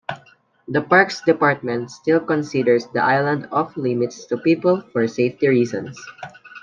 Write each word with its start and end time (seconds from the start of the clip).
The 0.67 0.81
parks 0.81 1.21
department 1.21 1.91
still 1.91 2.19
considers 2.21 2.87
the 2.87 3.03
island 3.03 3.47
off-limits 3.51 4.25
to 4.25 4.37
people 4.37 4.81
for 4.91 5.07
safety 5.07 5.47
reasons. 5.47 6.03